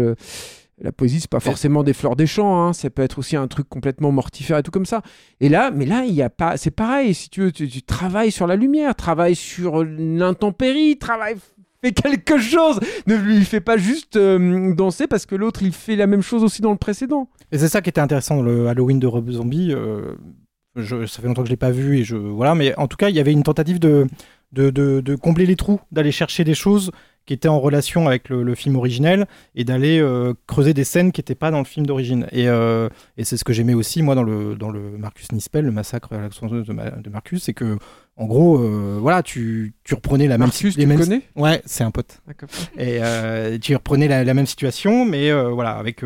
[0.81, 2.73] La poésie, c'est pas forcément des fleurs des champs, hein.
[2.75, 5.01] ça peut être aussi un truc complètement mortifère et tout comme ça.
[5.41, 7.15] Et là, mais là, il y a pas, c'est pareil.
[7.15, 11.37] Si tu veux, tu, tu travailles sur la lumière, travaille sur l'intempérie, travaille,
[11.83, 12.81] fais quelque chose.
[13.07, 16.43] Ne lui fais pas juste euh, danser parce que l'autre il fait la même chose
[16.45, 17.29] aussi dans le précédent.
[17.53, 19.73] Et c'est ça qui était intéressant dans le Halloween de Rob Zombie.
[19.73, 20.15] euh,
[20.77, 22.97] je- ça fait longtemps que je l'ai pas vu et je voilà, mais en tout
[22.99, 24.07] cas, il y avait une tentative de
[24.53, 26.91] de, de- de combler les trous, d'aller chercher des choses
[27.27, 31.13] qui étaient en relation avec le, le film originel et d'aller euh, creuser des scènes
[31.13, 32.27] qui n'étaient pas dans le film d'origine.
[32.33, 35.65] Et, euh, et c'est ce que j'aimais aussi moi dans le dans le Marcus Nispel,
[35.65, 37.77] le massacre à la de, Ma- de Marcus, c'est que
[38.19, 41.21] en gros, euh, voilà, tu, tu reprenais la même Marcus, les tu mêmes- connais?
[41.35, 42.23] Ouais, c'est un pote.
[42.79, 43.01] Et
[43.61, 46.01] tu reprenais la, la même situation, mais voilà, avec,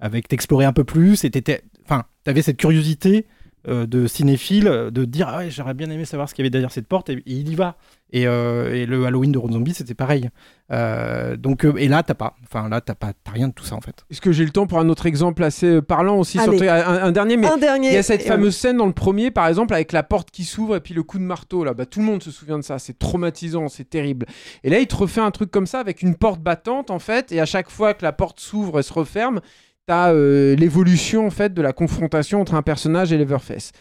[0.00, 3.26] avec t'explorer un peu plus, et t'étais- enfin, t'avais cette curiosité
[3.68, 6.44] euh, de cinéphile euh, de dire ah ouais, j'aurais bien aimé savoir ce qu'il y
[6.44, 7.76] avait derrière cette porte, et, et il y va.
[8.12, 10.30] Et, euh, et le Halloween de Rob Zombie, c'était pareil.
[10.70, 13.64] Euh, donc, euh, et là, t'as pas, enfin là, t'as pas, t'as rien de tout
[13.64, 14.04] ça en fait.
[14.10, 17.12] Est-ce que j'ai le temps pour un autre exemple assez parlant aussi sur- un, un
[17.12, 19.48] dernier, mais Un dernier, il y a cette et fameuse scène dans le premier, par
[19.48, 21.74] exemple, avec la porte qui s'ouvre et puis le coup de marteau là.
[21.74, 22.78] Bah, tout le monde se souvient de ça.
[22.78, 24.26] C'est traumatisant, c'est terrible.
[24.62, 27.32] Et là, il te refait un truc comme ça avec une porte battante en fait,
[27.32, 29.40] et à chaque fois que la porte s'ouvre et se referme,
[29.86, 33.72] t'as euh, l'évolution en fait de la confrontation entre un personnage et Leverface.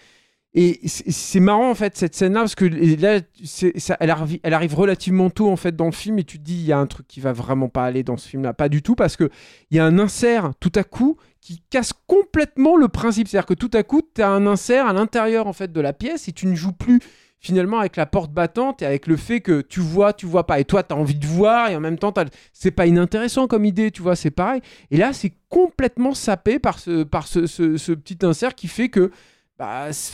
[0.56, 4.76] Et c'est marrant en fait cette scène-là parce que là, ça, elle, arrive, elle arrive
[4.76, 6.86] relativement tôt en fait dans le film et tu te dis il y a un
[6.86, 9.32] truc qui va vraiment pas aller dans ce film-là, pas du tout parce que
[9.72, 13.56] il y a un insert tout à coup qui casse complètement le principe, c'est-à-dire que
[13.56, 16.34] tout à coup tu as un insert à l'intérieur en fait de la pièce et
[16.34, 17.00] tu ne joues plus
[17.44, 20.60] finalement avec la porte battante et avec le fait que tu vois, tu vois pas
[20.60, 23.48] et toi tu as envie de voir et en même temps t'as- c'est pas inintéressant
[23.48, 24.62] comme idée, tu vois, c'est pareil.
[24.90, 28.90] Et là c'est complètement sapé par ce par ce, ce- ce petit insert qui fait
[28.90, 29.12] que
[29.60, 30.14] bah, c'est-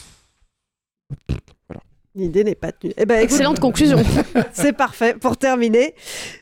[2.15, 2.94] L'idée n'est pas tenue.
[2.98, 4.00] Eh ben, Excellente conclusion.
[4.52, 5.94] C'est parfait pour terminer.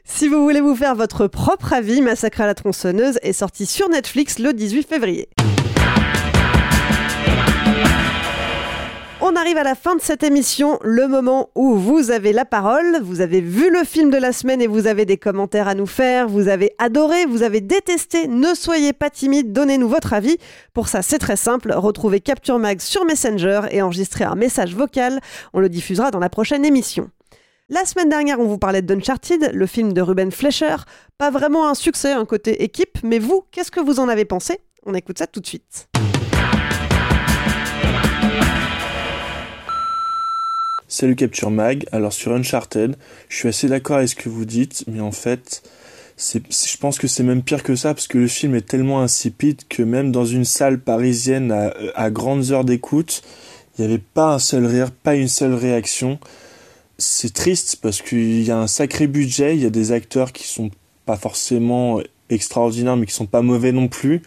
[0.06, 3.88] Si vous voulez vous faire votre propre avis, Massacre à la tronçonneuse est sorti sur
[3.90, 5.28] Netflix le 18 février.
[9.30, 13.02] On arrive à la fin de cette émission, le moment où vous avez la parole,
[13.02, 15.86] vous avez vu le film de la semaine et vous avez des commentaires à nous
[15.86, 20.38] faire, vous avez adoré, vous avez détesté, ne soyez pas timide, donnez-nous votre avis.
[20.74, 25.20] Pour ça, c'est très simple, retrouvez Capture Mag sur Messenger et enregistrez un message vocal,
[25.52, 27.12] on le diffusera dans la prochaine émission.
[27.68, 30.78] La semaine dernière, on vous parlait d'Uncharted, le film de Ruben Fleischer.
[31.18, 34.62] Pas vraiment un succès, un côté équipe, mais vous, qu'est-ce que vous en avez pensé?
[34.86, 35.90] On écoute ça tout de suite.
[40.90, 41.86] Salut Capture Mag.
[41.92, 42.96] Alors sur Uncharted,
[43.28, 45.62] je suis assez d'accord avec ce que vous dites, mais en fait,
[46.16, 49.02] c'est, je pense que c'est même pire que ça parce que le film est tellement
[49.02, 53.22] insipide que même dans une salle parisienne à, à grandes heures d'écoute,
[53.78, 56.20] il n'y avait pas un seul rire, pas une seule réaction.
[56.98, 60.48] C'est triste parce qu'il y a un sacré budget, il y a des acteurs qui
[60.48, 60.72] sont
[61.06, 64.22] pas forcément extraordinaires mais qui sont pas mauvais non plus.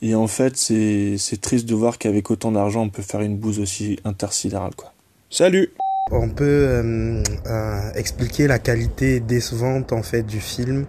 [0.00, 3.36] Et en fait, c'est, c'est triste de voir qu'avec autant d'argent, on peut faire une
[3.36, 4.91] bouse aussi intersidérale, quoi.
[5.32, 5.72] Salut.
[6.10, 10.84] On peut euh, euh, expliquer la qualité décevante en fait du film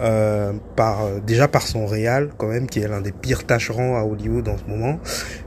[0.00, 3.96] euh, par euh, déjà par son réal quand même qui est l'un des pires tâcherons
[3.96, 5.00] à Hollywood en ce moment.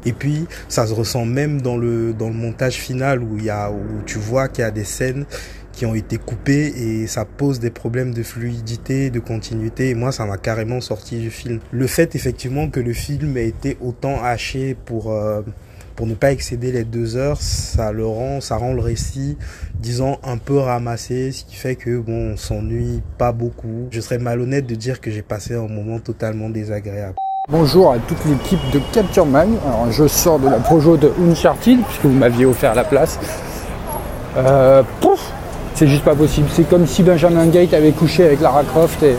[0.06, 3.52] Et puis ça se ressent même dans le dans le montage final où il y
[3.52, 5.28] a où tu vois qu'il y a des scènes
[5.72, 9.90] qui ont été coupées et ça pose des problèmes de fluidité, de continuité.
[9.92, 11.60] Et moi ça m'a carrément sorti du film.
[11.70, 15.44] Le fait effectivement que le film ait été autant haché pour euh,
[16.02, 19.38] pour ne pas excéder les deux heures, ça le rend, ça rend le récit,
[19.76, 23.88] disons, un peu ramassé, ce qui fait que bon, on s'ennuie pas beaucoup.
[23.92, 27.14] Je serais malhonnête de dire que j'ai passé un moment totalement désagréable.
[27.52, 29.50] Bonjour à toute l'équipe de Capture Mag.
[29.64, 33.20] Alors, je sors de la projo de Uncharted, puisque vous m'aviez offert la place.
[34.38, 35.20] Euh, pouf
[35.76, 36.48] C'est juste pas possible.
[36.52, 39.18] C'est comme si Benjamin Gate avait couché avec Lara Croft et,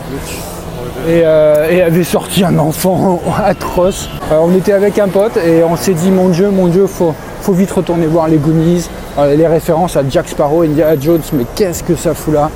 [1.07, 4.09] et, euh, et avait sorti un enfant atroce.
[4.31, 7.13] Euh, on était avec un pote et on s'est dit mon dieu, mon dieu, faut,
[7.41, 8.89] faut vite retourner voir les Goonies.
[9.17, 12.49] Euh, les références à Jack Sparrow, Indiana Jones, mais qu'est-ce que ça fout là?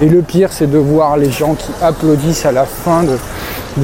[0.00, 3.18] Et le pire, c'est de voir les gens qui applaudissent à la fin de,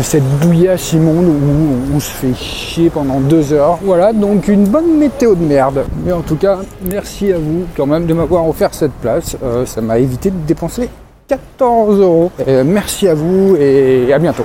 [0.03, 3.79] cette douillasse immonde où on se fait chier pendant deux heures.
[3.83, 5.85] Voilà, donc une bonne météo de merde.
[6.05, 9.37] Mais en tout cas, merci à vous quand même de m'avoir offert cette place.
[9.67, 10.89] Ça m'a évité de dépenser
[11.29, 12.31] 14 euros.
[12.47, 14.45] Et merci à vous et à bientôt.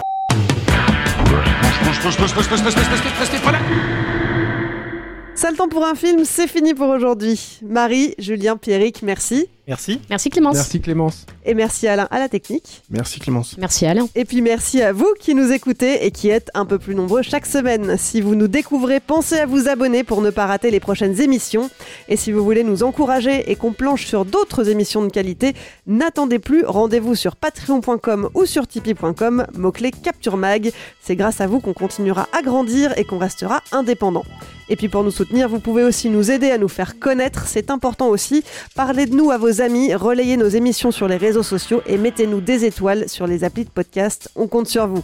[5.36, 7.60] Sale temps pour un film, c'est fini pour aujourd'hui.
[7.64, 9.50] Marie, Julien, Pierrick, merci.
[9.68, 10.02] Merci.
[10.10, 10.56] Merci Clémence.
[10.56, 11.26] Merci Clémence.
[11.46, 12.82] Et merci Alain à la technique.
[12.90, 13.58] Merci Clémence.
[13.58, 14.08] Merci Alain.
[14.16, 17.22] Et puis merci à vous qui nous écoutez et qui êtes un peu plus nombreux
[17.22, 17.96] chaque semaine.
[17.98, 21.70] Si vous nous découvrez, pensez à vous abonner pour ne pas rater les prochaines émissions.
[22.10, 25.54] Et si vous voulez nous encourager et qu'on planche sur d'autres émissions de qualité,
[25.88, 30.72] n'attendez plus, rendez-vous sur patreon.com ou sur tipeee.com, mot-clé Capture Mag.
[31.02, 34.24] C'est grâce à vous qu'on continuera à grandir et qu'on restera indépendant.
[34.72, 37.70] Et puis pour nous soutenir, vous pouvez aussi nous aider à nous faire connaître, c'est
[37.72, 38.46] important aussi.
[38.74, 42.40] Parlez de nous à vos amis, relayez nos émissions sur les réseaux sociaux et mettez-nous
[42.40, 44.30] des étoiles sur les applis de podcast.
[44.36, 45.04] On compte sur vous.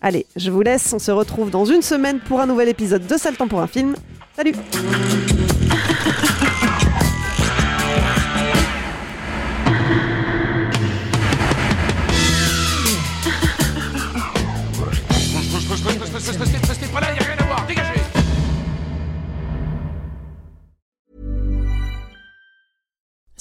[0.00, 3.16] Allez, je vous laisse, on se retrouve dans une semaine pour un nouvel épisode de
[3.16, 3.96] Sale pour un film.
[4.36, 4.54] Salut